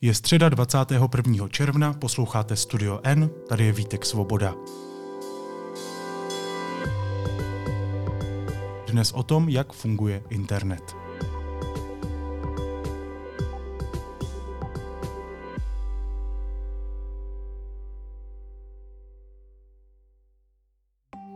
[0.00, 1.48] Je středa 21.
[1.48, 4.54] června, posloucháte Studio N, tady je Vítek Svoboda.
[8.86, 10.96] Dnes o tom, jak funguje internet.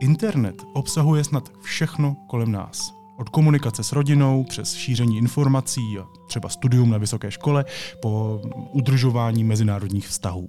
[0.00, 2.97] Internet obsahuje snad všechno kolem nás.
[3.18, 7.64] Od komunikace s rodinou, přes šíření informací a třeba studium na vysoké škole,
[8.02, 8.40] po
[8.72, 10.48] udržování mezinárodních vztahů.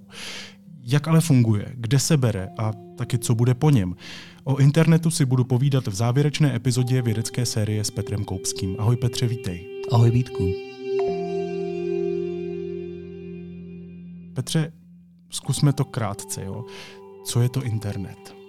[0.82, 3.96] Jak ale funguje, kde se bere a taky co bude po něm?
[4.44, 8.76] O internetu si budu povídat v závěrečné epizodě vědecké série s Petrem Koupským.
[8.78, 9.66] Ahoj Petře, vítej.
[9.92, 10.52] Ahoj Vítku.
[14.34, 14.72] Petře,
[15.30, 16.44] zkusme to krátce.
[16.44, 16.64] Jo?
[17.24, 18.39] Co je to internet?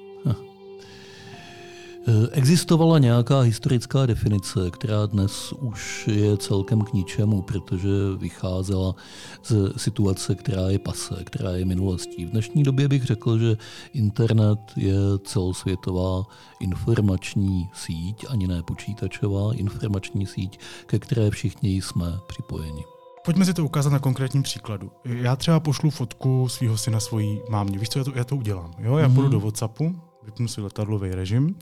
[2.08, 8.96] Eh, existovala nějaká historická definice, která dnes už je celkem k ničemu, protože vycházela
[9.44, 12.26] z situace, která je pase, která je minulostí.
[12.26, 13.58] V dnešní době bych řekl, že
[13.94, 16.24] internet je celosvětová
[16.60, 22.84] informační síť, ani ne počítačová informační síť, ke které všichni jsme připojeni.
[23.26, 24.92] Pojďme si to ukázat na konkrétním příkladu.
[25.06, 27.78] Já třeba pošlu fotku svého syna svojí mámě.
[27.78, 28.72] Víš co, já to, já to udělám.
[28.78, 28.98] Jo?
[28.98, 29.16] Já mm-hmm.
[29.16, 31.56] půjdu do WhatsAppu, vypnu si letadlový režim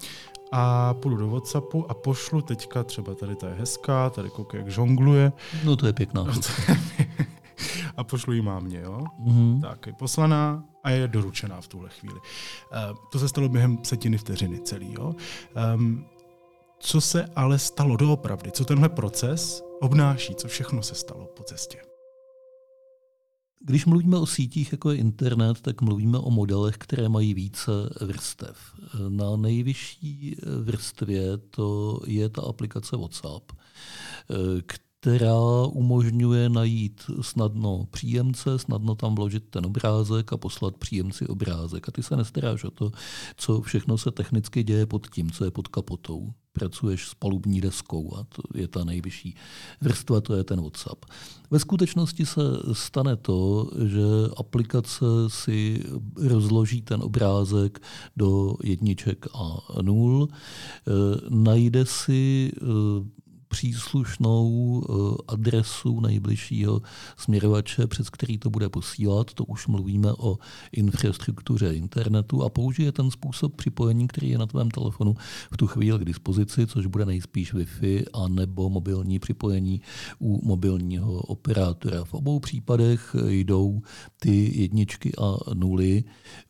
[0.52, 4.72] a půjdu do Whatsappu a pošlu teďka, třeba tady ta je hezká, tady koukej, jak
[4.72, 5.32] žongluje.
[5.64, 6.26] No to je pěkná.
[7.98, 9.04] a pošlu ji mámě, jo?
[9.26, 9.62] Mm-hmm.
[9.62, 12.16] Tak, je poslaná a je doručená v tuhle chvíli.
[12.20, 15.16] Uh, to se stalo během setiny vteřiny celý, jo?
[15.76, 16.06] Um,
[16.80, 18.52] co se ale stalo doopravdy?
[18.52, 20.36] Co tenhle proces obnáší?
[20.36, 21.89] Co všechno se stalo po cestě?
[23.66, 27.72] Když mluvíme o sítích jako je internet, tak mluvíme o modelech, které mají více
[28.02, 28.58] vrstev.
[29.10, 33.52] Na nejvyšší vrstvě to je ta aplikace WhatsApp,
[35.00, 41.90] která umožňuje najít snadno příjemce, snadno tam vložit ten obrázek a poslat příjemci obrázek.
[41.90, 42.92] A ty se nestaráš o to,
[43.38, 46.34] co všechno se technicky děje pod tím, co je pod kapotou.
[46.60, 49.36] Pracuješ s palubní deskou a to je ta nejvyšší
[49.82, 51.06] vrstva, to je ten WhatsApp.
[51.52, 52.42] Ve skutečnosti se
[52.74, 54.06] stane to, že
[54.38, 55.84] aplikace si
[56.16, 57.80] rozloží ten obrázek
[58.18, 60.32] do jedniček a nul, e,
[61.30, 62.60] najde si e,
[63.50, 64.94] příslušnou eh,
[65.28, 66.82] adresu nejbližšího
[67.18, 69.34] směrovače, přes který to bude posílat.
[69.34, 70.38] To už mluvíme o
[70.72, 75.16] infrastruktuře internetu a použije ten způsob připojení, který je na tvém telefonu
[75.52, 79.82] v tu chvíli k dispozici, což bude nejspíš Wi-Fi a nebo mobilní připojení
[80.20, 82.04] u mobilního operátora.
[82.04, 83.82] V obou případech jdou
[84.20, 86.04] ty jedničky a nuly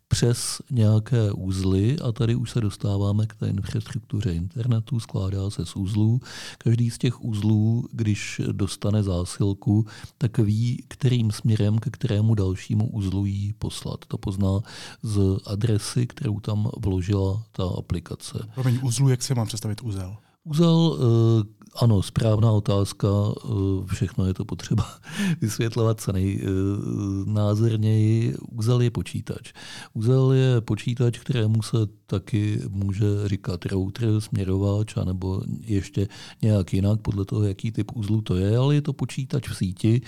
[0.10, 5.76] přes nějaké úzly a tady už se dostáváme k té infrastruktuře internetu, skládá se z
[5.76, 6.22] úzlů.
[6.58, 9.86] Každý z těch úzlů, když dostane zásilku,
[10.18, 14.06] tak ví, kterým směrem, ke kterému dalšímu úzlu jí poslat.
[14.08, 14.60] To pozná
[15.04, 18.40] z adresy, kterou tam vložila ta aplikace.
[18.56, 20.18] Promiň, úzlu, jak se mám představit úzel?
[20.44, 21.44] Úzel eh,
[21.82, 23.08] ano, správná otázka.
[23.08, 24.86] Eh, všechno je to potřeba
[25.42, 28.36] vysvětlovat co nejnázorněji.
[28.52, 29.54] Uzel je počítač.
[29.94, 36.08] Uzel je počítač, kterému se taky může říkat router, směrovač, anebo ještě
[36.42, 40.02] nějak jinak, podle toho, jaký typ uzlu to je, ale je to počítač v síti,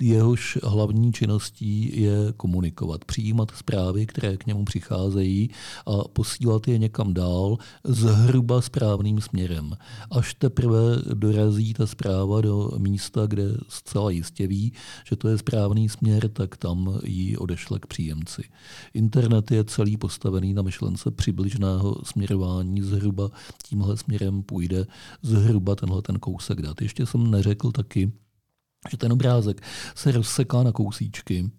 [0.00, 5.50] jehož hlavní činností je komunikovat, přijímat zprávy, které k němu přicházejí
[5.86, 9.61] a posílat je někam dál zhruba správným směrem.
[10.10, 14.72] Až teprve dorazí ta zpráva do místa, kde zcela jistě ví,
[15.06, 18.42] že to je správný směr, tak tam ji odešle k příjemci.
[18.94, 23.30] Internet je celý postavený na myšlence přibližného směrování, zhruba
[23.68, 24.86] tímhle směrem půjde
[25.22, 26.82] zhruba tenhle ten kousek dat.
[26.82, 28.12] Ještě jsem neřekl taky,
[28.90, 29.62] že ten obrázek
[29.94, 31.50] se rozseká na kousíčky,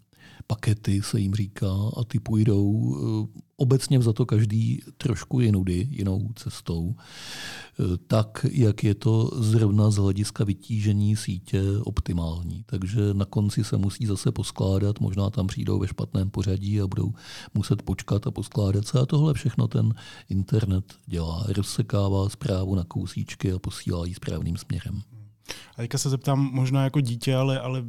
[0.47, 6.29] pakety se jim říká a ty půjdou eh, obecně za to každý trošku jinudy, jinou
[6.35, 12.63] cestou, eh, tak, jak je to zrovna z hlediska vytížení sítě optimální.
[12.65, 17.13] Takže na konci se musí zase poskládat, možná tam přijdou ve špatném pořadí a budou
[17.53, 18.99] muset počkat a poskládat se.
[18.99, 19.93] A tohle všechno ten
[20.29, 21.45] internet dělá.
[21.47, 25.01] Rozsekává zprávu na kousíčky a posílá ji správným směrem.
[25.77, 27.83] A teďka se zeptám možná jako dítě, ale, ale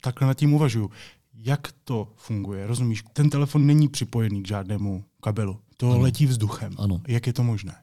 [0.00, 0.90] takhle nad tím uvažuju
[1.46, 2.66] jak to funguje.
[2.66, 5.58] Rozumíš, ten telefon není připojený k žádnému kabelu.
[5.76, 6.00] To ano.
[6.00, 6.72] letí vzduchem.
[6.78, 7.00] Ano.
[7.08, 7.74] Jak je to možné?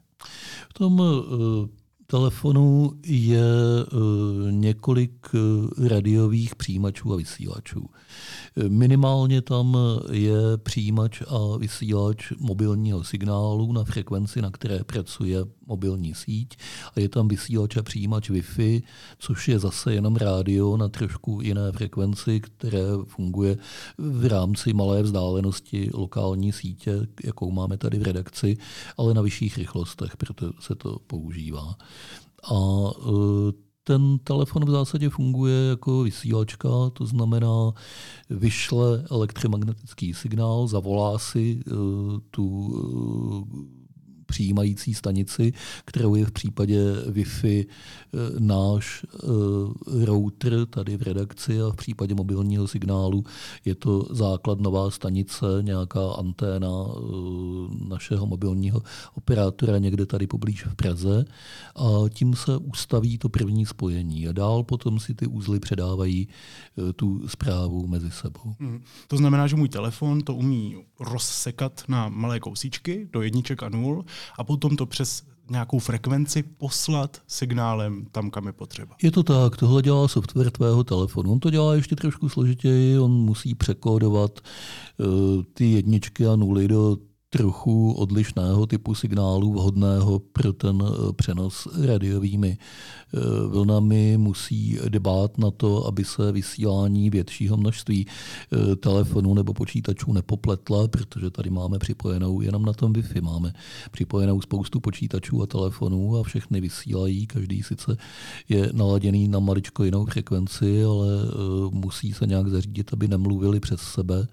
[0.68, 1.16] V tom uh,
[2.06, 3.44] telefonu je
[3.92, 7.90] uh, několik uh, radiových přijímačů a vysílačů.
[8.68, 9.76] Minimálně tam
[10.12, 16.56] je přijímač a vysílač mobilního signálu na frekvenci, na které pracuje mobilní síť
[16.96, 18.82] a je tam vysílač a přijímač Wi-Fi,
[19.18, 23.56] což je zase jenom rádio na trošku jiné frekvenci, které funguje
[23.98, 28.56] v rámci malé vzdálenosti lokální sítě, jakou máme tady v redakci,
[28.96, 31.76] ale na vyšších rychlostech, proto se to používá.
[32.50, 32.56] A
[32.98, 37.72] e, ten telefon v zásadě funguje jako vysílačka, to znamená,
[38.30, 43.83] vyšle elektromagnetický signál, zavolá si uh, tu uh,
[44.26, 45.52] přijímající stanici,
[45.84, 52.14] kterou je v případě Wi-Fi eh, náš eh, router tady v redakci a v případě
[52.14, 53.24] mobilního signálu
[53.64, 58.82] je to základ nová stanice, nějaká anténa eh, našeho mobilního
[59.14, 61.24] operátora někde tady poblíž v Praze
[61.76, 66.28] a tím se ustaví to první spojení a dál potom si ty úzly předávají
[66.96, 68.54] tu zprávu mezi sebou.
[68.60, 68.82] Hmm.
[69.08, 74.04] To znamená, že můj telefon to umí rozsekat na malé kousíčky do jedniček a nul
[74.38, 78.96] a potom to přes nějakou frekvenci poslat signálem tam, kam je potřeba.
[79.02, 81.32] Je to tak, tohle dělá software tvého telefonu.
[81.32, 86.96] On to dělá ještě trošku složitěji, on musí překódovat uh, ty jedničky a nuly do
[87.34, 92.58] trochu odlišného typu signálu, vhodného pro ten eh, přenos radiovými.
[92.58, 100.12] Eh, vlnami, musí dbát na to, aby se vysílání většího množství eh, telefonů nebo počítačů
[100.12, 103.52] nepopletla, protože tady máme připojenou jenom na tom Wi-Fi, máme
[103.90, 107.96] připojenou spoustu počítačů a telefonů a všechny vysílají, každý sice
[108.48, 111.06] je naladěný na maličko jinou frekvenci, ale
[111.70, 114.26] musí se nějak zařídit, aby nemluvili přes sebe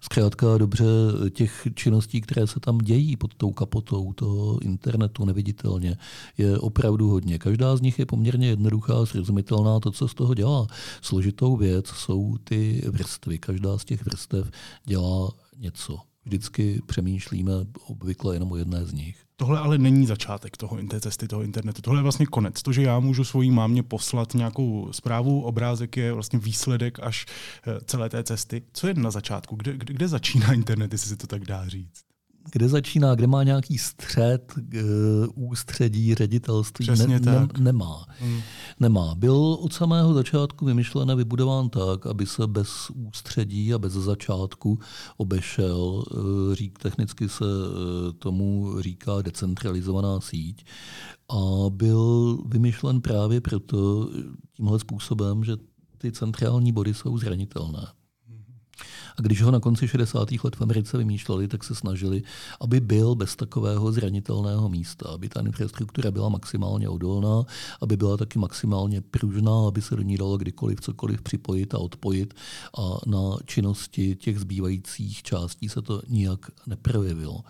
[0.00, 0.84] zkrátka dobře
[1.30, 5.96] těch činností, které se tam dějí pod tou kapotou toho internetu neviditelně,
[6.38, 7.38] je opravdu hodně.
[7.38, 9.80] Každá z nich je poměrně jednoduchá, srozumitelná.
[9.80, 10.66] To, co z toho dělá
[11.02, 13.38] složitou věc, jsou ty vrstvy.
[13.38, 14.50] Každá z těch vrstev
[14.84, 16.09] dělá něco.
[16.30, 17.52] Vždycky přemýšlíme
[17.86, 19.16] obvykle jenom o jedné z nich.
[19.36, 21.82] Tohle ale není začátek toho té cesty toho internetu.
[21.82, 22.62] Tohle je vlastně konec.
[22.62, 27.26] To, že já můžu svojí mámě poslat nějakou zprávu, obrázek je vlastně výsledek až
[27.66, 28.62] eh, celé té cesty.
[28.72, 29.56] Co je na začátku?
[29.56, 32.09] Kde, kde, kde začíná internet, jestli se to tak dá říct?
[32.52, 34.54] Kde začíná, kde má nějaký střed,
[35.34, 38.06] ústředí, ředitelství, ne, ne, nemá.
[38.20, 38.40] Hmm.
[38.80, 39.14] nemá.
[39.14, 44.78] Byl od samého začátku vymyšlen a vybudován tak, aby se bez ústředí a bez začátku
[45.16, 46.04] obešel.
[46.12, 50.64] Eh, řík, technicky se eh, tomu říká decentralizovaná síť.
[51.28, 54.08] A byl vymyšlen právě proto
[54.52, 55.56] tímhle způsobem, že
[55.98, 57.86] ty centrální body jsou zranitelné.
[59.20, 60.28] A když ho na konci 60.
[60.44, 62.22] let v Americe vymýšleli, tak se snažili,
[62.60, 67.44] aby byl bez takového zranitelného místa, aby ta infrastruktura byla maximálně odolná,
[67.80, 72.34] aby byla taky maximálně pružná, aby se do ní dalo kdykoliv cokoliv připojit a odpojit
[72.78, 77.44] a na činnosti těch zbývajících částí se to nijak neprojevilo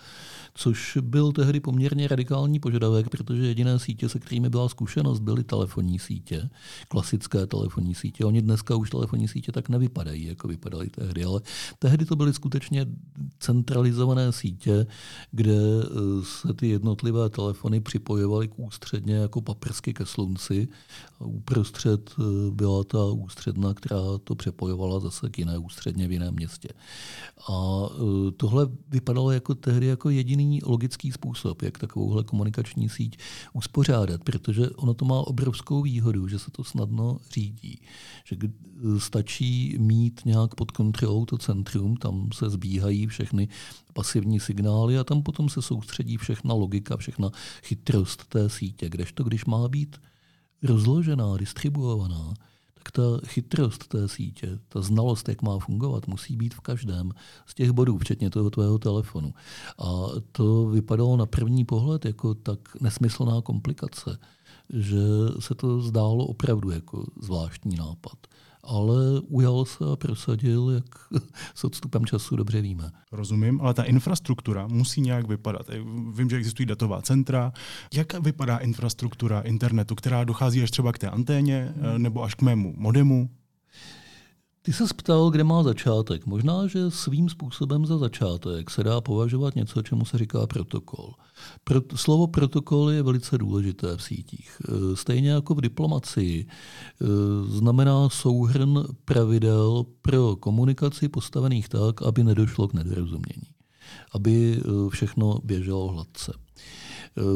[0.54, 5.98] což byl tehdy poměrně radikální požadavek, protože jediné sítě, se kterými byla zkušenost, byly telefonní
[5.98, 6.50] sítě,
[6.88, 8.24] klasické telefonní sítě.
[8.24, 11.40] Oni dneska už telefonní sítě tak nevypadají, jako vypadaly tehdy, ale
[11.78, 12.86] tehdy to byly skutečně
[13.38, 14.86] centralizované sítě,
[15.30, 15.88] kde eh,
[16.24, 20.68] se ty jednotlivé telefony připojovaly k ústředně jako paprsky ke slunci.
[21.18, 26.68] Uprostřed eh, byla ta ústředna, která to přepojovala zase k jiné ústředně v jiném městě.
[27.48, 33.18] A eh, tohle vypadalo jako tehdy jako jediný jediný logický způsob, jak takovouhle komunikační síť
[33.52, 37.80] uspořádat, protože ono to má obrovskou výhodu, že se to snadno řídí.
[38.24, 38.36] Že
[38.98, 43.48] stačí mít nějak pod kontrolou to centrum, tam se zbíhají všechny
[43.92, 47.30] pasivní signály a tam potom se soustředí všechna logika, všechna
[47.62, 48.88] chytrost té sítě.
[48.88, 49.96] Kdežto, když má být
[50.62, 52.34] rozložená, distribuovaná,
[52.74, 57.12] tak ta chytrost té sítě, ta znalost, jak má fungovat, musí být v každém
[57.46, 59.34] z těch bodů, včetně toho tvého telefonu.
[59.78, 64.18] A to vypadalo na první pohled jako tak nesmyslná komplikace,
[64.70, 65.02] že
[65.38, 68.18] se to zdálo opravdu jako zvláštní nápad
[68.62, 71.22] ale ujal se a prosadil, jak
[71.54, 72.90] s odstupem času dobře víme.
[73.12, 75.66] Rozumím, ale ta infrastruktura musí nějak vypadat.
[76.14, 77.52] Vím, že existují datová centra.
[77.94, 82.02] Jak vypadá infrastruktura internetu, která dochází až třeba k té anténě hmm.
[82.02, 83.30] nebo až k mému modemu?
[84.62, 86.26] Ty se ptal, kde má začátek.
[86.26, 91.14] Možná, že svým způsobem za začátek se dá považovat něco, čemu se říká protokol.
[91.64, 94.62] Pro, slovo protokol je velice důležité v sítích.
[94.68, 97.06] E, stejně jako v diplomacii e,
[97.46, 103.50] znamená souhrn pravidel pro komunikaci postavených tak, aby nedošlo k nedorozumění.
[104.12, 106.32] Aby e, všechno běželo hladce.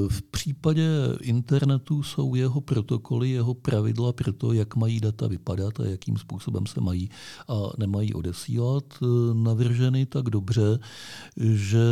[0.09, 0.89] V případě
[1.21, 6.67] internetu jsou jeho protokoly, jeho pravidla pro to, jak mají data vypadat a jakým způsobem
[6.67, 7.11] se mají
[7.49, 8.85] a nemají odesílat,
[9.33, 10.79] navrženy tak dobře,
[11.37, 11.85] že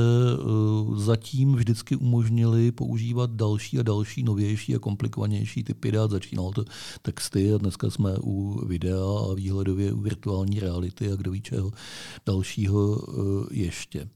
[0.96, 6.10] zatím vždycky umožnili používat další a další novější a komplikovanější typy dat.
[6.10, 6.64] Začínalo to
[7.02, 11.70] texty a dneska jsme u videa a výhledově u virtuální reality a kdo ví čeho
[12.26, 12.98] dalšího
[13.50, 14.08] ještě.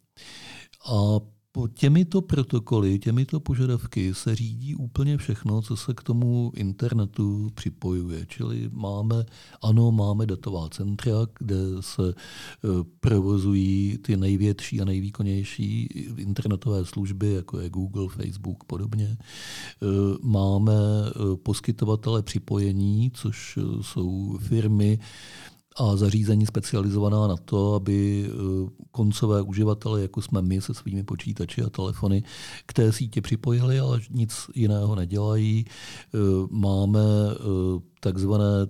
[0.93, 1.21] A
[1.57, 8.27] po těmito protokoly, těmito požadavky se řídí úplně všechno, co se k tomu internetu připojuje.
[8.27, 9.25] Čili máme,
[9.63, 12.15] ano, máme datová centra, kde se e,
[13.01, 15.83] provozují ty největší a nejvýkonnější
[16.17, 19.07] internetové služby, jako je Google, Facebook, podobně.
[19.07, 19.17] E,
[20.23, 24.99] máme e, poskytovatele připojení, což jsou firmy,
[25.77, 31.63] a zařízení specializovaná na to, aby eh, koncové uživatele, jako jsme my se svými počítači
[31.63, 32.23] a telefony,
[32.67, 35.65] k té síti připojili, ale nic jiného nedělají.
[35.69, 36.19] Eh,
[36.51, 37.37] máme eh,
[38.01, 38.67] takzvané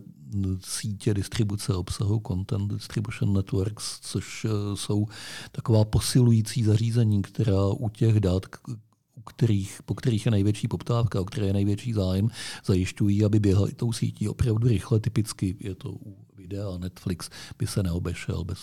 [0.61, 5.07] sítě distribuce obsahu, Content Distribution Networks, což jsou
[5.53, 8.47] taková posilující zařízení, která u těch dat,
[9.27, 12.29] kterých, po kterých je největší poptávka, o které je největší zájem,
[12.65, 15.01] zajišťují, aby běhali tou sítí opravdu rychle.
[15.01, 18.59] Typicky je to u videa Netflix by se neobešel bez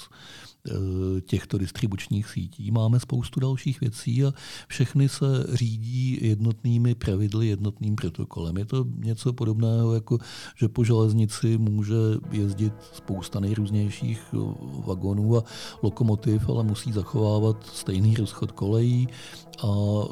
[1.25, 2.71] těchto distribučních sítí.
[2.71, 4.33] Máme spoustu dalších věcí a
[4.67, 8.57] všechny se řídí jednotnými pravidly, jednotným protokolem.
[8.57, 10.17] Je to něco podobného, jako
[10.55, 11.95] že po železnici může
[12.31, 14.37] jezdit spousta nejrůznějších eh,
[14.85, 15.43] vagonů a
[15.81, 19.07] lokomotiv, ale musí zachovávat stejný rozchod kolejí
[19.63, 19.67] a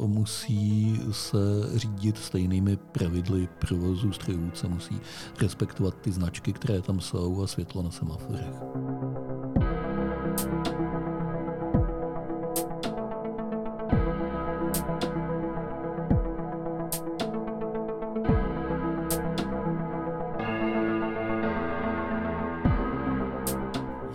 [0.06, 1.38] musí se
[1.76, 4.96] řídit stejnými pravidly provozu strojů, se musí
[5.42, 8.56] respektovat ty značky, které tam jsou a světlo na semaforech.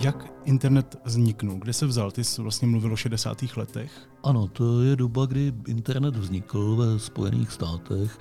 [0.07, 1.59] Jak internet vzniknul?
[1.59, 2.11] Kde se vzal?
[2.11, 3.39] Ty jsi vlastně mluvil o 60.
[3.57, 3.93] letech.
[4.25, 8.19] Ano, to je doba, kdy internet vznikl ve Spojených státech.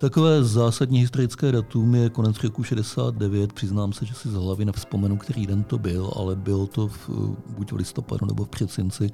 [0.00, 3.52] Takové zásadní historické datum je konec roku 69.
[3.52, 7.10] Přiznám se, že si z hlavy nevzpomenu, který den to byl, ale byl to v,
[7.48, 9.10] buď v listopadu nebo v předsinci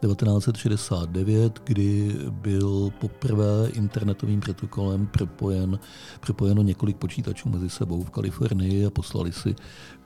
[0.00, 5.78] 1969, kdy byl poprvé internetovým protokolem propojen,
[6.20, 9.54] propojeno několik počítačů mezi sebou v Kalifornii a poslali si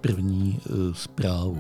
[0.01, 1.59] první e, zprávu.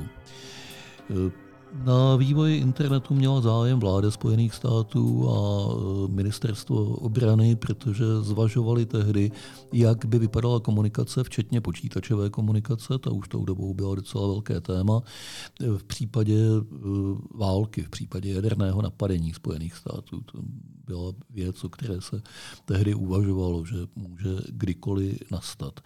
[1.74, 9.30] Na vývoji internetu měla zájem vláda Spojených států a e, ministerstvo obrany, protože zvažovali tehdy,
[9.72, 15.00] jak by vypadala komunikace, včetně počítačové komunikace, ta už tou dobou byla docela velké téma,
[15.76, 16.64] v případě e,
[17.34, 20.20] války, v případě jaderného napadení Spojených států.
[20.20, 20.38] To
[20.86, 22.22] byla věc, o které se
[22.64, 25.80] tehdy uvažovalo, že může kdykoliv nastat.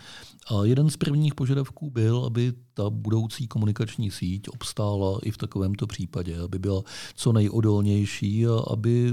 [0.50, 5.36] A jeden z prvních požadavků byl, aby ta budoucí komunikační síť obstála i v
[5.76, 6.83] takovémto případě, aby byla
[7.14, 9.12] co nejodolnější a aby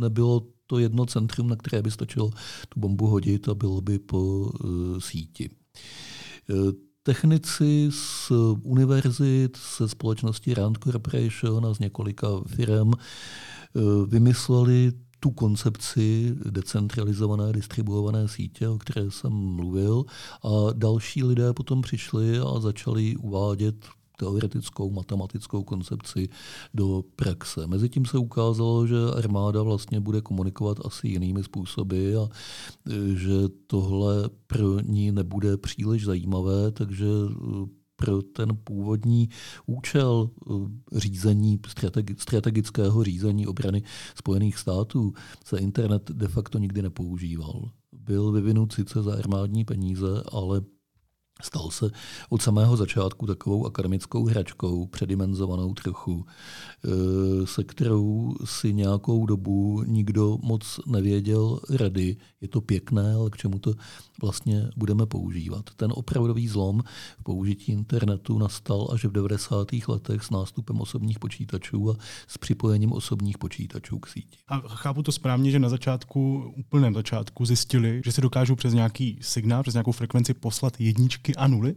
[0.00, 2.30] nebylo to jedno centrum, na které by stačilo
[2.68, 5.50] tu bombu hodit a bylo by po uh, síti.
[6.48, 15.30] Uh, technici z univerzit, se společnosti Rand Corporation a z několika firm uh, vymysleli tu
[15.30, 20.04] koncepci decentralizované distribuované sítě, o které jsem mluvil,
[20.44, 23.76] a další lidé potom přišli a začali uvádět
[24.16, 26.28] teoretickou matematickou koncepci
[26.74, 27.66] do praxe.
[27.66, 32.28] Mezitím se ukázalo, že armáda vlastně bude komunikovat asi jinými způsoby a
[33.14, 37.06] že tohle pro ní nebude příliš zajímavé, takže
[37.96, 39.28] pro ten původní
[39.66, 41.60] účel eh, řízení,
[42.16, 43.82] strategického řízení obrany
[44.14, 45.12] Spojených států
[45.44, 47.70] se internet de facto nikdy nepoužíval.
[47.92, 50.60] Byl vyvinut sice za armádní peníze, ale
[51.42, 51.90] Stal se
[52.28, 56.26] od samého začátku takovou akademickou hračkou, předimenzovanou trochu,
[56.84, 62.16] eh, se kterou si nějakou dobu nikdo moc nevěděl rady.
[62.40, 63.74] Je to pěkné, ale k čemu to
[64.22, 65.70] vlastně budeme používat.
[65.76, 66.82] Ten opravdový zlom
[67.18, 69.68] v použití internetu nastal až v 90.
[69.88, 74.38] letech s nástupem osobních počítačů a s připojením osobních počítačů k síti.
[74.48, 79.18] A chápu to správně, že na začátku, úplném začátku zjistili, že se dokážou přes nějaký
[79.22, 81.76] signál, přes nějakou frekvenci poslat jedničky a nuly?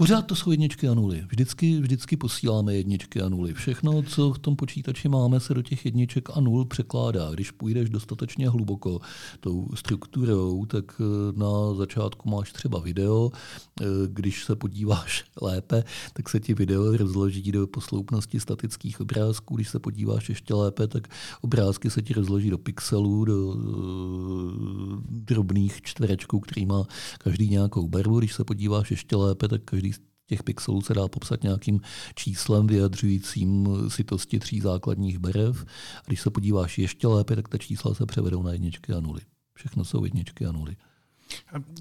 [0.00, 1.24] Pořád to jsou jedničky a nuly.
[1.28, 3.54] Vždycky, vždycky posíláme jedničky a nuly.
[3.54, 7.30] Všechno, co v tom počítači máme, se do těch jedniček a nul překládá.
[7.30, 9.00] Když půjdeš dostatečně hluboko
[9.40, 13.30] tou strukturou, tak eh, na začátku máš třeba video.
[13.80, 19.56] Eh, když se podíváš lépe, tak se ti video rozloží do posloupnosti statických obrázků.
[19.56, 21.08] Když se podíváš ještě lépe, tak
[21.40, 23.62] obrázky se ti rozloží do pixelů, do eh,
[25.08, 26.84] drobných čtverečků, který má
[27.18, 28.18] každý nějakou barvu.
[28.18, 29.89] Když se podíváš ještě lépe, tak každý
[30.30, 31.80] těch pixelů se dá popsat nějakým
[32.14, 35.64] číslem vyjadřujícím sitosti tří základních barev.
[35.98, 39.20] A když se podíváš ještě lépe, tak ta čísla se převedou na jedničky a nuly.
[39.54, 40.76] Všechno jsou jedničky a nuly.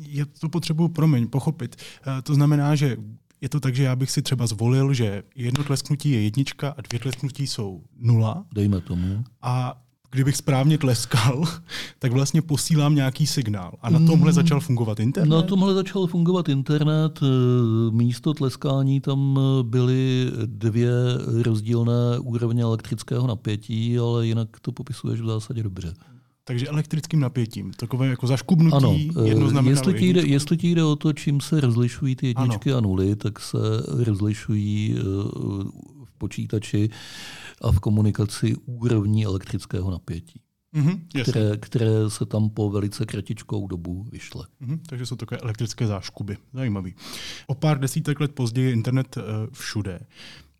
[0.08, 1.76] Já to potřebuji, promiň, pochopit.
[1.76, 2.98] Eh, to znamená, že
[3.42, 6.82] je to tak, že já bych si třeba zvolil, že jedno tlesknutí je jednička a
[6.82, 8.46] dvě tlesknutí jsou nula.
[8.54, 9.24] Dejme tomu.
[9.42, 11.44] A kdybych správně tleskal,
[12.00, 13.74] tak vlastně posílám nějaký signál.
[13.82, 14.34] A na tomhle mm.
[14.34, 15.36] začal fungovat internet?
[15.36, 17.20] Na tomhle začal fungovat internet.
[17.22, 17.26] Eh,
[17.92, 20.92] místo tleskání tam eh, byly dvě
[21.42, 25.94] rozdílné úrovně elektrického napětí, ale jinak to popisuješ v zásadě dobře.
[26.44, 30.96] Takže elektrickým napětím, takové jako zaškubnutí, ano, eh, jestli ti, jde, jestli ti jde o
[30.96, 32.78] to, čím se rozlišují ty jedničky ano.
[32.78, 33.58] a nuly, tak se
[34.04, 34.96] rozlišují
[35.99, 36.90] v počítači
[37.62, 40.42] a v komunikaci úrovní elektrického napětí.
[40.76, 44.48] Mm-hmm, které, které se tam po velice kratičkou dobu vyšle.
[44.62, 46.38] Mm-hmm, takže jsou takové elektrické záškuby.
[46.54, 46.96] Zajímavý.
[47.48, 50.00] O pár desítek let později je internet uh, všude.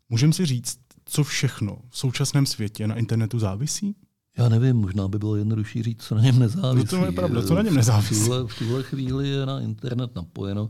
[0.08, 3.96] Můžeme si říct, co všechno v současném světě na internetu závisí?
[4.40, 6.86] Já nevím, možná by bylo jednodušší říct, co na něm nezávisí.
[6.96, 8.14] No to je pravda, co na něm nezávisí.
[8.14, 10.68] V tuhle, v tuhle chvíli je na internet napojeno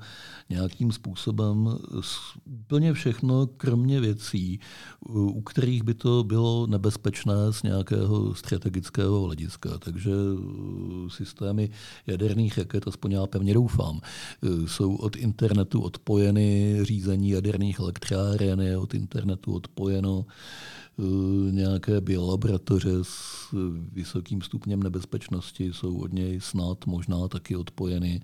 [0.49, 1.69] nějakým způsobem
[2.45, 4.61] úplně všechno, kromě věcí,
[5.09, 9.71] u kterých by to bylo nebezpečné z nějakého strategického hlediska.
[9.79, 11.71] Takže uh, systémy
[12.07, 14.01] jaderných raket, aspoň já pevně doufám,
[14.41, 20.27] uh, jsou od internetu odpojeny řízení jaderných elektráren, je od internetu odpojeno
[20.90, 20.90] Eh,
[21.51, 23.55] nějaké biolaboratoře s
[23.93, 28.23] vysokým stupněm nebezpečnosti jsou od něj snad možná taky odpojeny.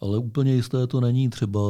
[0.00, 1.28] Ale úplně jisté to není.
[1.28, 1.60] Třeba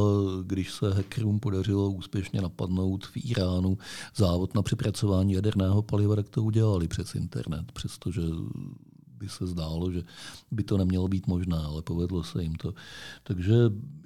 [0.42, 3.78] když se hackerům podařilo úspěšně napadnout v Iránu
[4.16, 8.22] závod na přepracování jaderného paliva, tak to udělali přes internet, přestože
[9.18, 10.02] by se zdálo, že
[10.50, 12.74] by to nemělo být možné, ale povedlo se jim to.
[13.22, 13.54] Takže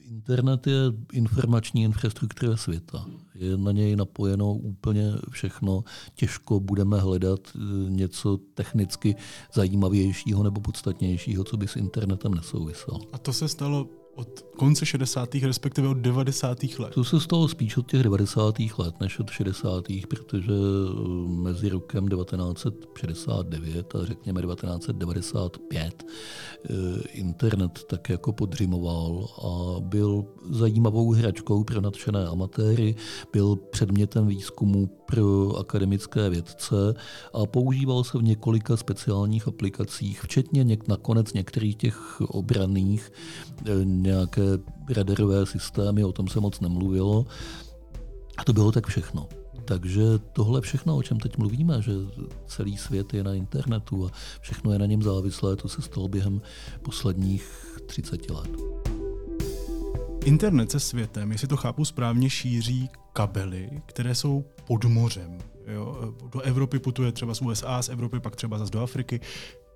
[0.09, 0.81] internet je
[1.13, 3.07] informační infrastruktura světa.
[3.39, 5.85] Je na něj napojeno úplně všechno.
[6.15, 7.59] Těžko budeme hledat eh,
[7.91, 9.17] něco technicky
[9.55, 13.01] zajímavějšího nebo podstatnějšího, co by s internetem nesouviselo.
[13.13, 15.35] A to se stalo od konce 60.
[15.35, 16.63] respektive od 90.
[16.79, 16.95] let.
[16.95, 18.55] To se stalo spíš od těch 90.
[18.79, 19.85] let než od 60.
[20.09, 26.73] protože eh, mezi rokem 1969 a řekněme 1995 eh,
[27.13, 32.95] internet tak jako podřimoval a byl zajímavou hračkou pro nadšené amatéry,
[33.33, 36.95] byl předmětem výzkumu pro akademické vědce
[37.35, 43.13] a používal se v několika speciálních aplikacích, včetně něk- nakonec některých těch obraných
[43.67, 44.43] eh, nějaké
[44.97, 47.27] radarové systémy, o tom se moc nemluvilo.
[48.37, 49.29] A to bylo tak všechno.
[49.65, 51.93] Takže tohle všechno, o čem teď mluvíme, že
[52.47, 56.41] celý svět je na internetu a všechno je na něm závislé, to se stalo během
[56.83, 58.51] posledních 30 let.
[60.25, 65.39] Internet se světem, jestli to chápu správně, šíří kabely, které jsou pod mořem.
[65.67, 66.15] Jo?
[66.33, 69.21] Do Evropy putuje třeba z USA, z Evropy pak třeba zase do Afriky.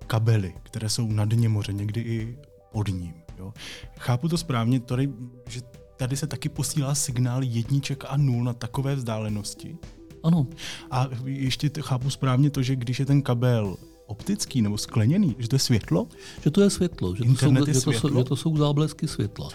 [0.07, 2.37] Kabely, které jsou na dně moře, někdy i
[2.71, 3.13] pod ním.
[3.41, 3.53] Jo.
[3.97, 5.09] Chápu to správně, tady,
[5.49, 5.61] že
[5.97, 9.77] tady se taky posílá signál jedniček a nul na takové vzdálenosti.
[10.23, 10.47] Ano.
[10.91, 13.77] A ještě chápu správně to, že když je ten kabel
[14.11, 16.07] optický nebo skleněný, že to je světlo?
[16.43, 19.07] Že to je světlo, že, to jsou, je že, to jsou, že to jsou záblesky
[19.07, 19.49] světla.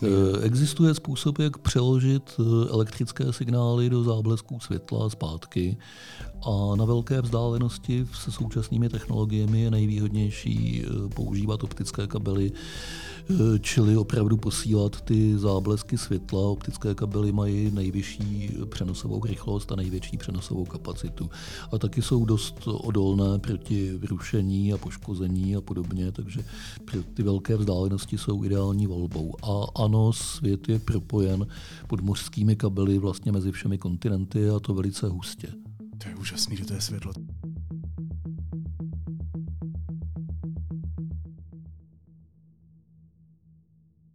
[0.00, 5.76] To je eh, Existuje způsob, jak přeložit eh, elektrické signály do záblesků světla zpátky
[6.42, 12.52] a na velké vzdálenosti se současnými technologiemi je nejvýhodnější eh, používat optické kabely
[13.60, 16.40] čili opravdu posílat ty záblesky světla.
[16.40, 21.30] Optické kabely mají nejvyšší přenosovou rychlost a největší přenosovou kapacitu.
[21.72, 26.44] A taky jsou dost odolné proti vrušení a poškození a podobně, takže
[27.14, 29.34] ty velké vzdálenosti jsou ideální volbou.
[29.42, 31.46] A ano, svět je propojen
[31.86, 35.48] pod mořskými kabely vlastně mezi všemi kontinenty a to velice hustě.
[35.98, 37.12] To je úžasný, že to je světlo.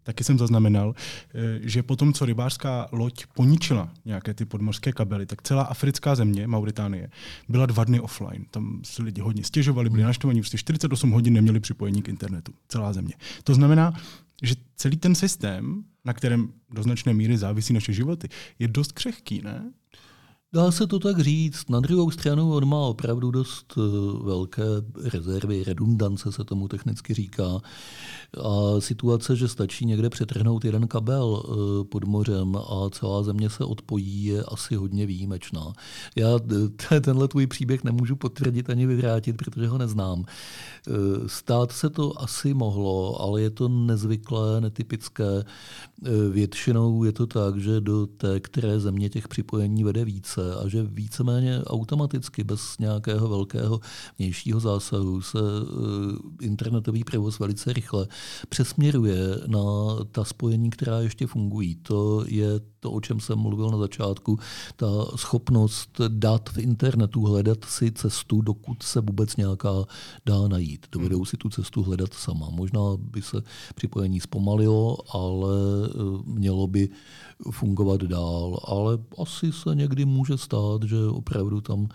[0.07, 5.41] Taky jsem zaznamenal, eh, že potom, co rybářská loď poničila nějaké ty podmořské kabely, tak
[5.41, 7.09] celá africká země, Mauritánie,
[7.49, 8.45] byla dva dny offline.
[8.51, 12.53] Tam si lidi hodně stěžovali, byli naštvaní, prostě 48 hodin neměli připojení k internetu.
[12.67, 13.13] Celá země.
[13.43, 13.93] To znamená,
[14.43, 18.27] že celý ten systém, na kterém do značné míry závisí naše životy,
[18.59, 19.71] je dost křehký, ne?
[20.53, 21.69] Dá se to tak říct.
[21.69, 23.81] Na druhou stranu on má opravdu dost eh,
[24.23, 24.63] velké
[25.03, 27.61] rezervy, redundance se tomu technicky říká.
[28.43, 33.65] A situace, že stačí někde přetrhnout jeden kabel eh, pod mořem a celá země se
[33.65, 35.73] odpojí, je asi hodně výjimečná.
[36.15, 36.27] Já
[37.01, 40.25] tenhle tvůj příběh nemůžu potvrdit ani vyvrátit, protože ho neznám.
[40.27, 40.91] Eh,
[41.27, 45.43] stát se to asi mohlo, ale je to nezvyklé, netypické.
[46.31, 50.83] Většinou je to tak, že do té které země těch připojení vede více a že
[50.83, 53.79] víceméně automaticky, bez nějakého velkého
[54.17, 58.07] vnějšího zásahu, se eh, internetový provoz velice rychle
[58.49, 59.59] přesměruje na
[60.11, 61.75] ta spojení, která ještě fungují.
[61.75, 64.39] To je to, o čem jsem mluvil na začátku,
[64.75, 69.85] ta schopnost dát v internetu, hledat si cestu, dokud se vůbec nějaká
[70.25, 70.85] dá najít.
[70.91, 72.49] Dovedou si tu cestu hledat sama.
[72.49, 73.41] Možná by se
[73.75, 75.55] připojení zpomalilo, ale
[75.89, 76.89] eh, mělo by
[77.51, 78.59] fungovat dál.
[78.63, 81.87] Ale asi se někdy může stát, že opravdu tam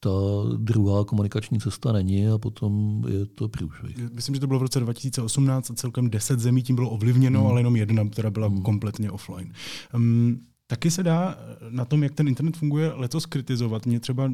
[0.00, 0.10] ta
[0.56, 3.96] druhá komunikační cesta není a potom je to průšvih.
[4.12, 7.50] Myslím, že to bylo v roce 2018 a celkem 10 zemí tím bylo ovlivněno, hmm.
[7.50, 8.62] ale jenom jedna, která byla hmm.
[8.62, 9.52] kompletně offline.
[9.94, 11.38] Um, taky se dá
[11.70, 13.86] na tom, jak ten internet funguje, letos kritizovat.
[13.86, 14.32] Mě třeba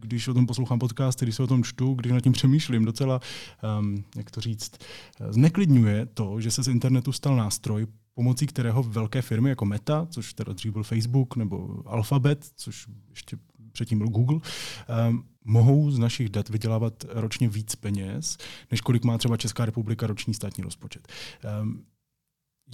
[0.00, 3.20] když o tom poslouchám podcasty, když se o tom čtu, když nad tím přemýšlím, docela,
[3.80, 4.72] um, jak to říct,
[5.30, 7.86] zneklidňuje to, že se z internetu stal nástroj,
[8.18, 13.36] pomocí kterého velké firmy jako Meta, což teda dřív byl Facebook, nebo Alphabet, což ještě
[13.72, 14.40] předtím byl Google,
[15.08, 18.38] um, mohou z našich dat vydělávat ročně víc peněz,
[18.70, 21.08] než kolik má třeba Česká republika roční státní rozpočet.
[21.62, 21.84] Um,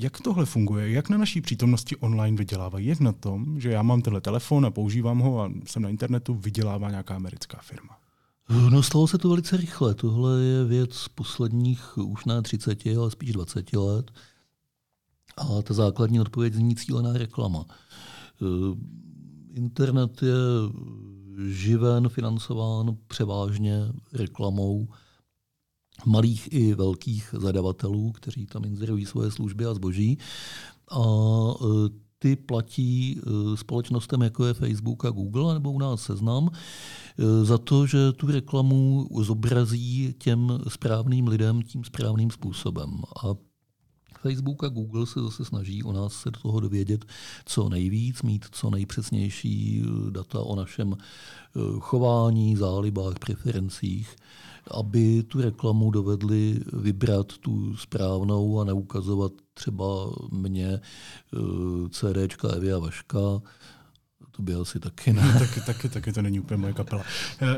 [0.00, 0.90] jak tohle funguje?
[0.90, 2.86] Jak na naší přítomnosti online vydělávají?
[2.86, 6.34] Jak na tom, že já mám tenhle telefon a používám ho a jsem na internetu,
[6.34, 7.98] vydělává nějaká americká firma?
[8.70, 9.94] No stalo se to velice rychle.
[9.94, 14.10] Tohle je věc posledních už ne 30, ale spíš 20 let.
[15.36, 17.64] A ta základní odpověď zní cílená reklama.
[19.54, 20.34] Internet je
[21.46, 24.88] živen, financován převážně reklamou
[26.06, 30.18] malých i velkých zadavatelů, kteří tam inzerují svoje služby a zboží.
[30.90, 31.64] A e,
[32.18, 37.58] ty platí e, společnostem, jako je Facebook a Google, nebo u nás Seznam, e, za
[37.58, 42.90] to, že tu reklamu zobrazí těm správným lidem tím správným způsobem.
[43.24, 43.34] A
[44.24, 47.04] Facebook a Google se zase snaží o nás se do toho dovědět
[47.44, 54.16] co nejvíc, mít co nejpřesnější eh, data o našem eh, chování, zálibách, preferencích,
[54.70, 61.38] aby tu reklamu dovedli vybrat tu správnou a neukazovat třeba mě eh,
[61.90, 63.42] CDčka Evy a Vaška,
[64.36, 65.32] to by asi taky ne.
[65.32, 67.02] No, taky, taky, taky to není úplně moje kapela.
[67.40, 67.56] Eh,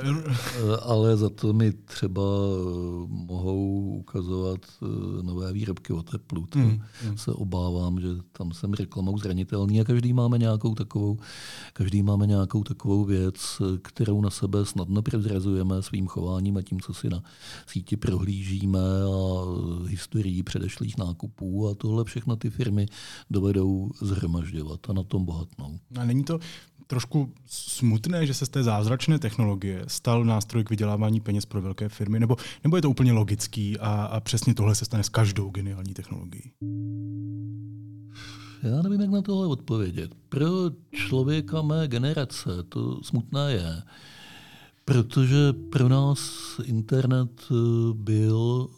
[0.83, 6.47] ale za to mi třeba eh, mohou ukazovat eh, nové výrobky o teplu.
[6.47, 7.19] To mm, mm.
[7.19, 11.19] se obávám, že tam jsem reklamou zranitelný a každý máme nějakou takovou,
[11.73, 16.95] každý máme nějakou takovou věc, kterou na sebe snadno prezrazujeme svým chováním a tím, co
[16.95, 17.23] si na
[17.67, 19.45] síti prohlížíme a
[19.89, 22.87] historií předešlých nákupů a tohle všechno ty firmy
[23.31, 25.79] dovedou zhromažďovat a na tom bohatnou.
[26.01, 26.39] A není to
[26.87, 31.89] trošku smutné, že se z té zázračné technologie stal nástroj k vydělávání peněz pro velké
[31.89, 32.21] firmy?
[32.21, 35.95] Nebo, nebo je to úplně logický a, a přesně tohle se stane s každou geniální
[35.95, 36.53] technologií?
[38.62, 40.15] Já nevím, jak na tohle odpovědět.
[40.29, 40.47] Pro
[40.93, 43.83] člověka mé generace to smutné je,
[44.85, 46.21] protože pro nás
[46.65, 47.49] internet
[47.93, 48.69] byl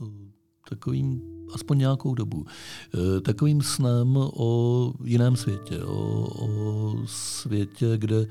[0.68, 8.28] takovým aspoň nějakou dobu, eh, takovým snem o jiném světě, o, o světě, kde eh,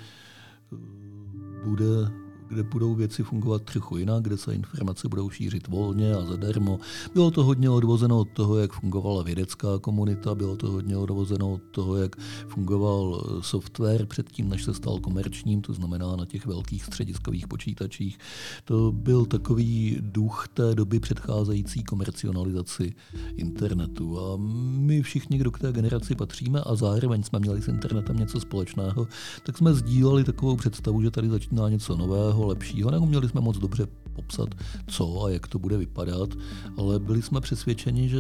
[1.66, 6.80] bude kde budou věci fungovat trochu jinak, kde se informace budou šířit volně a zadarmo.
[7.14, 11.62] Bylo to hodně odvozeno od toho, jak fungovala vědecká komunita, bylo to hodně odvozeno od
[11.72, 12.16] toho, jak
[12.48, 18.18] fungoval software předtím, než se stal komerčním, to znamená na těch velkých střediskových počítačích.
[18.66, 22.94] To byl takový duch té doby předcházející komercionalizaci
[23.36, 24.20] internetu.
[24.20, 24.38] A
[24.78, 29.08] my všichni, kdo k té generaci patříme a zároveň jsme měli s internetem něco společného,
[29.44, 32.92] tak jsme sdíleli takovou představu, že tady začíná něco nového, nového, lepšího.
[32.92, 34.50] Neuměli jsme moc dobře popsat,
[34.88, 36.30] co a jak to bude vypadat,
[36.78, 38.20] ale byli jsme přesvědčeni, že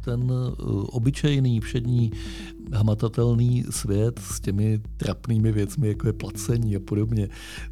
[0.00, 2.12] ten eh, obyčejný, všední,
[2.72, 7.28] hmatatelný svět s těmi trapnými věcmi, jako je placení a podobně,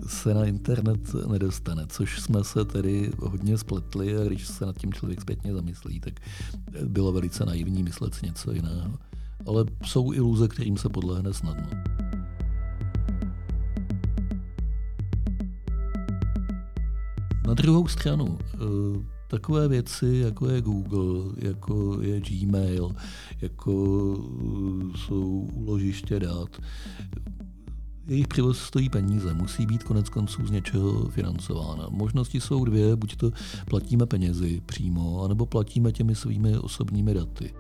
[0.07, 4.93] se na internet nedostane, což jsme se tedy hodně spletli a když se nad tím
[4.93, 6.15] člověk zpětně zamyslí, tak
[6.85, 8.99] bylo velice naivní myslet si něco jiného.
[9.47, 12.02] Ale jsou iluze, kterým se podlehne snadno.
[17.53, 18.59] Na druhou stranu, eh,
[19.29, 22.95] takové věci, jako je Google, jako je Gmail,
[23.41, 23.73] jako
[24.97, 26.49] jsou úložiště dat,
[28.07, 31.87] jejich přivoz stojí peníze, musí být konec konců z něčeho financována.
[31.91, 33.31] Možnosti jsou dvě, buď to
[33.71, 37.55] platíme penězi přímo, anebo platíme těmi svými osobními daty.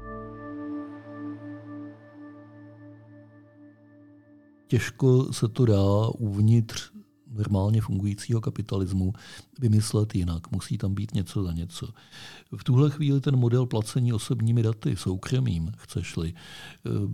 [4.68, 6.91] Těžko se to dá uvnitř
[7.32, 9.12] normálně fungujícího kapitalismu
[9.60, 10.52] vymyslet jinak.
[10.52, 11.88] Musí tam být něco za něco.
[12.56, 16.34] V tuhle chvíli ten model placení osobními daty, soukromým, chceš-li,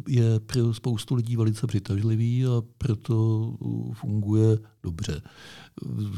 [0.09, 3.57] je pro spoustu lidí velice přitažlivý a proto
[3.93, 5.23] funguje dobře.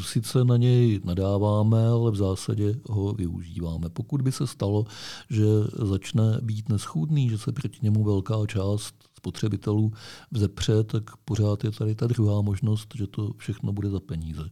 [0.03, 3.89] Sice na něj nadáváme, ale v zásadě ho využíváme.
[3.89, 4.85] Pokud by se stalo,
[5.31, 5.45] že
[5.87, 9.92] začne být neschůdný, že se proti němu velká část spotřebitelů
[10.30, 14.50] vzepře, tak pořád je tady ta druhá možnost, že to všechno bude za peníze.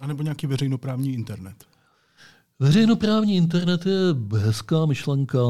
[0.00, 1.64] A nebo nějaký veřejnoprávní internet.
[2.58, 3.98] Veřejnoprávní internet je
[4.38, 5.40] hezká myšlenka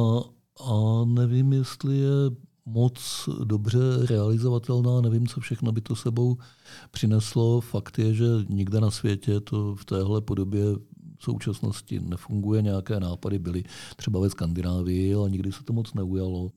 [0.60, 2.14] a nevím, jestli je
[2.66, 6.36] moc dobře realizovatelná, nevím, co všechno by to sebou
[6.90, 7.60] přineslo.
[7.60, 10.64] Fakt je, že nikde na světě to v téhle podobě
[11.18, 12.62] v současnosti nefunguje.
[12.62, 13.64] Nějaké nápady byly
[13.96, 16.50] třeba ve Skandinávii, ale nikdy se to moc neujalo.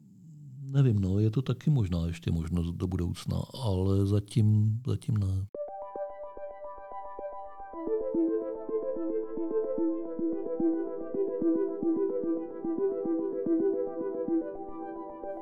[0.76, 5.48] Nevím, no, je to taky možná ještě možnost do budoucna, ale zatím, zatím ne.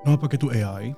[0.06, 0.96] No a pak je tu AI,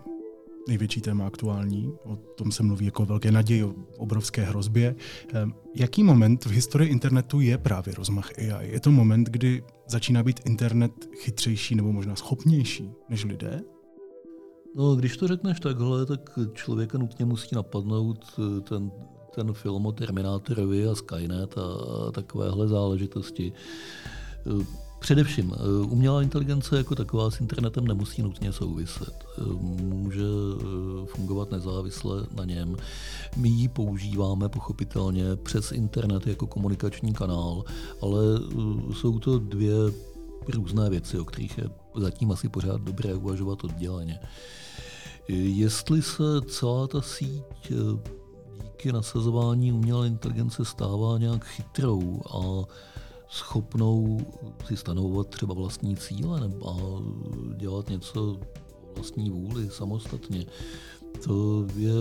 [0.68, 1.94] největší téma aktuální.
[2.04, 4.96] O tom se mluví jako velké naději, o obrovské hrozbě.
[5.34, 8.72] Ehm, jaký moment v historii internetu je právě rozmach AI?
[8.72, 13.75] Je to moment, kdy začíná být internet chytřejší nebo možná schopnější než lidé?
[14.76, 18.92] No, když to řekneš takhle, tak člověka nutně musí napadnout eh, ten,
[19.36, 23.54] ten film o Terminátorovi a Skynet a takovéhle záležitosti.
[24.62, 24.66] Eh,
[25.00, 29.26] především, eh, umělá inteligence jako taková s internetem nemusí nutně souviset.
[29.62, 30.24] Může
[31.06, 32.76] fungovat nezávisle na něm.
[33.38, 37.64] My ji používáme pochopitelně přes internet jako komunikační kanál,
[38.02, 38.24] ale
[38.94, 39.74] jsou to dvě
[40.54, 44.20] různé věci, o kterých je zatím asi pořád dobré uvažovat odděleně.
[45.28, 47.76] Jestli se celá ta síť eh,
[48.64, 52.64] díky nasazování umělé inteligence stává nějak chytrou a
[53.30, 54.20] schopnou
[54.66, 56.76] si stanovovat třeba vlastní cíle nebo a
[57.58, 58.38] dělat něco
[58.96, 60.46] vlastní vůli samostatně,
[61.24, 61.94] to je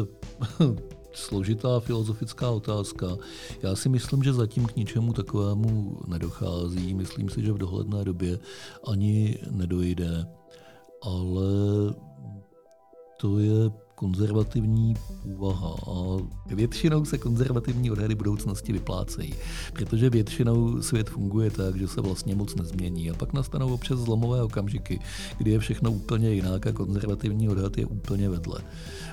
[1.12, 3.16] složitá filozofická otázka.
[3.62, 6.94] Já si myslím, že zatím k ničemu takovému nedochází.
[6.94, 8.38] Myslím si, že v dohledné době
[8.88, 10.26] ani nedojde.
[11.02, 11.44] Ale
[13.24, 15.94] to je konzervativní úvaha a
[16.54, 19.34] většinou se konzervativní odhady budoucnosti vyplácejí,
[19.72, 24.42] protože většinou svět funguje tak, že se vlastně moc nezmění a pak nastanou občas zlomové
[24.42, 25.00] okamžiky,
[25.38, 28.60] kdy je všechno úplně jinak a konzervativní odhad je úplně vedle.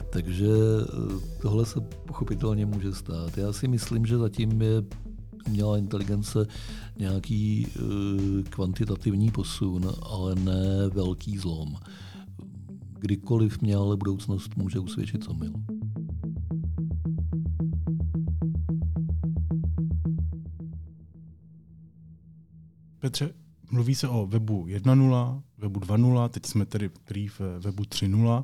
[0.09, 3.37] Takže eh, tohle se pochopitelně může stát.
[3.37, 4.83] Já si myslím, že zatím je
[5.47, 6.47] umělá inteligence
[6.97, 11.75] nějaký uh, kvantitativní posun, ale ne velký zlom
[13.01, 15.53] kdykoliv mě ale budoucnost může usvědčit co mil.
[22.99, 23.33] Petře,
[23.71, 26.89] mluví se o webu 1.0, webu 2.0, teď jsme tedy
[27.27, 28.43] v webu 3.0.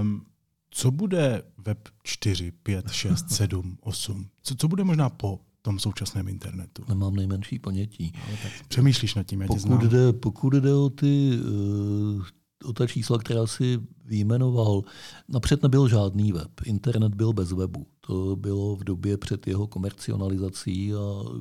[0.00, 0.22] Um,
[0.70, 4.28] co bude web 4, 5, 6, 7, 8?
[4.42, 6.84] Co, co bude možná po tom současném internetu?
[6.88, 8.12] Nemám nejmenší ponětí.
[8.30, 12.24] No, tak přemýšlíš nad tím, já pokud jde, pokud jde o ty uh,
[12.64, 14.82] o ta čísla, která si vyjmenoval,
[15.28, 16.50] napřed nebyl žádný web.
[16.64, 17.86] Internet byl bez webu.
[18.00, 20.98] To bylo v době před jeho komercionalizací a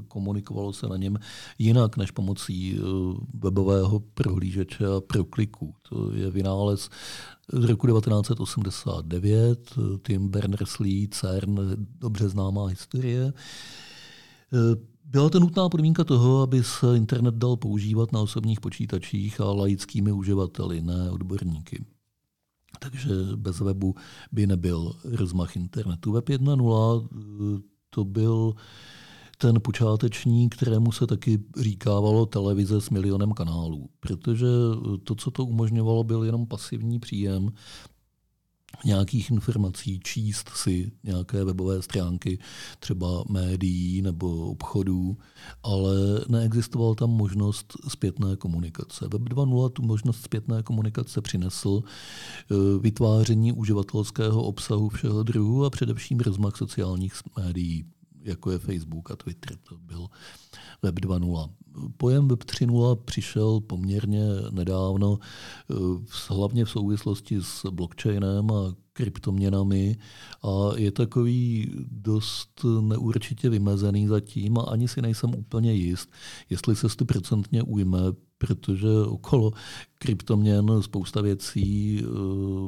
[0.07, 1.19] komunikovalo se na něm
[1.59, 2.81] jinak než pomocí eh,
[3.33, 5.73] webového prohlížeče a prokliků.
[5.89, 6.89] To je vynález
[7.53, 9.73] z roku 1989,
[10.07, 11.59] Tim Berners-Lee, CERN,
[11.99, 13.33] dobře známá historie.
[15.09, 20.11] Byla to nutná podmínka toho, aby se internet dal používat na osobních počítačích a laickými
[20.11, 21.85] uživateli, ne odborníky.
[22.79, 23.95] Takže bez webu
[24.31, 26.11] by nebyl rozmach internetu.
[26.11, 28.53] Web 1.0 eh, to byl
[29.37, 34.47] ten počáteční, kterému se taky říkávalo televize s milionem kanálů, protože
[35.03, 37.51] to, co to umožňovalo, byl jenom pasivní příjem
[38.85, 42.39] nějakých informací, číst si nějaké webové stránky,
[42.79, 45.17] třeba médií nebo obchodů,
[45.63, 45.95] ale
[46.29, 49.07] neexistovala tam možnost zpětné komunikace.
[49.07, 56.19] Web 2.0 tu možnost zpětné komunikace přinesl eh, vytváření uživatelského obsahu všeho druhu a především
[56.19, 57.85] rozmach sociálních médií
[58.27, 59.57] jako je Facebook a Twitter.
[59.69, 60.07] To byl
[60.81, 61.49] Web 2.0.
[61.97, 65.19] Pojem Web 3.0 přišel poměrně nedávno,
[65.71, 65.75] eh,
[66.29, 69.97] hlavně v souvislosti s blockchainem a kryptoměnami
[70.43, 76.09] a je takový dost neurčitě vymezený zatím a ani si nejsem úplně jist,
[76.49, 77.99] jestli se stoprocentně ujme,
[78.37, 79.51] protože okolo
[79.99, 82.07] kryptoměn spousta věcí eh,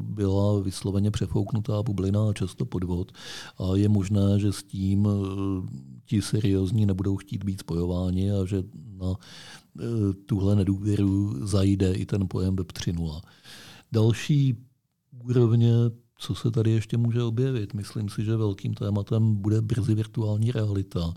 [0.02, 3.12] byla vysloveně přefouknutá bublina a často podvod
[3.58, 5.68] a je možné, že s tím eh,
[6.06, 8.64] ti seriózní nebudou chtít být spojováni a že
[8.98, 9.14] na
[9.80, 9.84] eh,
[10.26, 13.22] tuhle nedůvěru zajde i ten pojem Web 3.0.
[13.92, 14.56] Další
[15.24, 15.72] úrovně
[16.20, 17.74] co se tady ještě může objevit.
[17.74, 21.14] Myslím si, že velkým tématem bude brzy virtuální realita,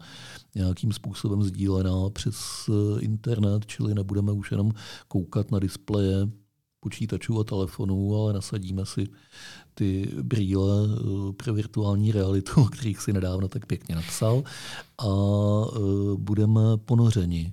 [0.55, 2.37] nějakým způsobem sdílená přes
[2.69, 4.73] eh, internet, čili nebudeme už jenom
[5.09, 6.29] koukat na displeje
[6.81, 9.09] počítačů a telefonů, ale nasadíme si
[9.75, 14.43] ty brýle eh, pro virtuální realitu, o kterých si nedávno tak pěkně napsal,
[14.99, 15.79] a eh,
[16.17, 17.53] budeme ponořeni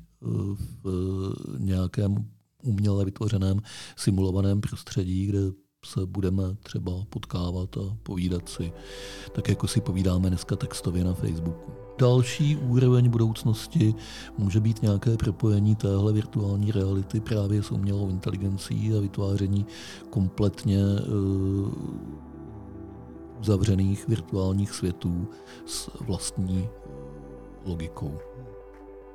[0.83, 2.15] v nějakém
[2.63, 3.61] uměle vytvořeném
[3.95, 5.39] simulovaném prostředí, kde
[5.85, 8.71] se budeme třeba potkávat a povídat si,
[9.31, 11.71] tak jako si povídáme dneska textově na Facebooku.
[11.97, 13.95] Další úroveň budoucnosti
[14.37, 19.65] může být nějaké propojení téhle virtuální reality právě s umělou inteligencí a vytváření
[20.09, 21.73] kompletně uh,
[23.39, 25.27] uzavřených virtuálních světů
[25.65, 26.69] s vlastní
[27.65, 28.17] logikou.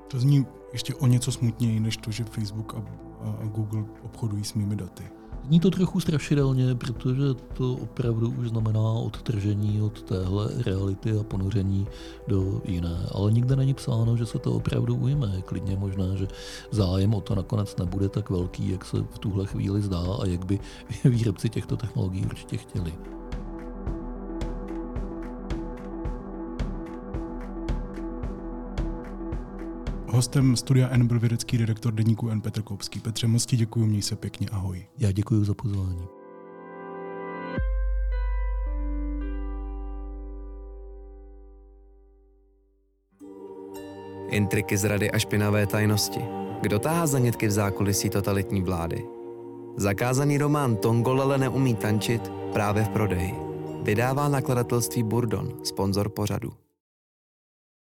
[0.09, 2.85] To zní ještě o něco smutněji, než to, že Facebook a,
[3.21, 5.05] a Google obchodují s mými daty.
[5.47, 11.87] Zní to trochu strašidelně, protože to opravdu už znamená odtržení od téhle reality a ponoření
[12.29, 13.07] do jiné.
[13.13, 15.43] Ale nikde není psáno, že se to opravdu ujme.
[15.45, 16.29] Klidně možné, že
[16.71, 20.45] zájem o to nakonec nebude tak velký, jak se v tuhle chvíli zdá a jak
[20.45, 20.59] by
[21.05, 22.93] výrobci těchto technologií určitě chtěli.
[30.15, 33.01] Hostem studia N byl vědecký redaktor deníku N Petr Koupský.
[33.01, 34.87] Petře, moc ti děkuji, měj se pěkně, ahoj.
[34.99, 36.07] Já děkuji za pozvání.
[44.29, 46.21] Intriky z rady a špinavé tajnosti.
[46.61, 49.05] Kdo táhá zanětky v zákulisí totalitní vlády?
[49.77, 53.35] Zakázaný román Tongolele neumí tančit právě v prodeji.
[53.83, 56.64] Vydává nakladatelství Burdon, sponzor pořadu.